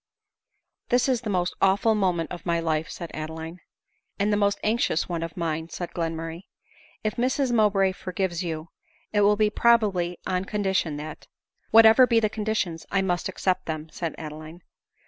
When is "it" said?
9.13-9.21